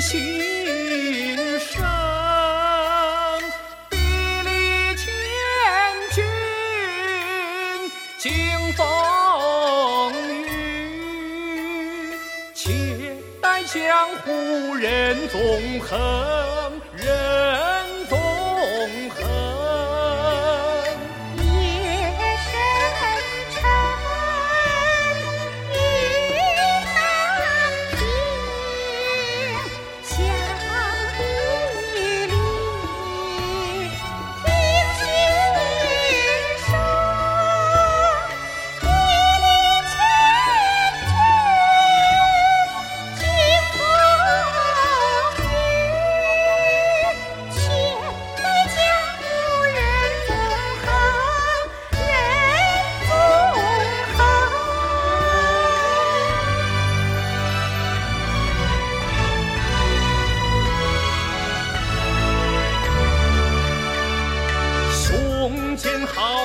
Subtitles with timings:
[0.00, 1.82] 心声，
[3.88, 5.04] 比历千
[6.12, 6.24] 军
[8.18, 10.12] 经风
[10.44, 12.14] 雨，
[12.54, 15.96] 且待江湖人纵横。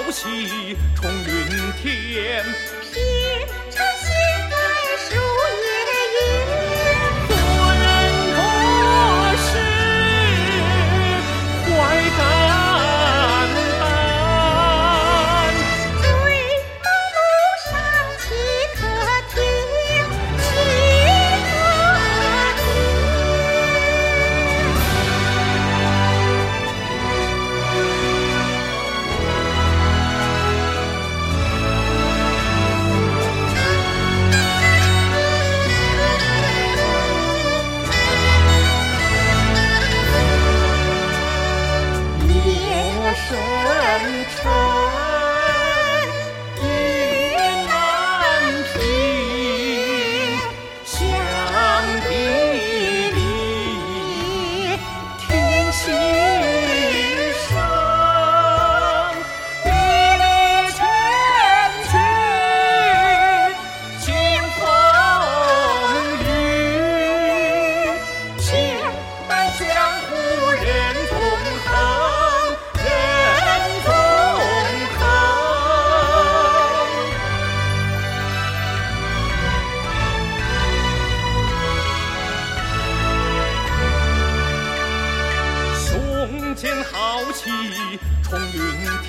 [0.02, 2.44] 朝夕冲云天。
[2.92, 4.21] 平常心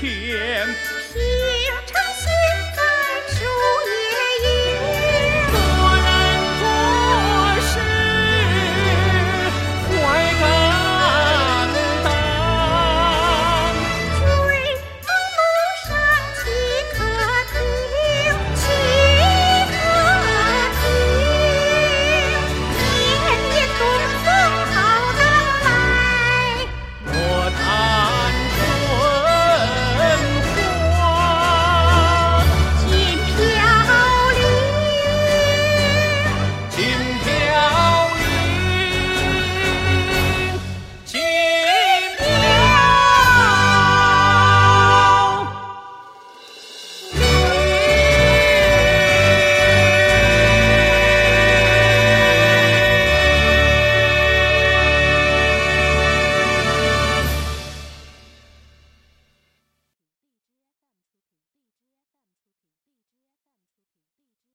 [0.02, 0.66] 天
[1.14, 2.01] 平。